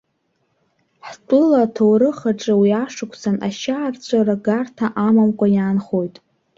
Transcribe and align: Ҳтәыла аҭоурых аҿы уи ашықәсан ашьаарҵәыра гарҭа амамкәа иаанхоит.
Ҳтәыла 1.07 1.59
аҭоурых 1.65 2.19
аҿы 2.29 2.53
уи 2.61 2.71
ашықәсан 2.83 3.37
ашьаарҵәыра 3.47 4.35
гарҭа 4.45 4.87
амамкәа 5.07 5.47
иаанхоит. 5.55 6.15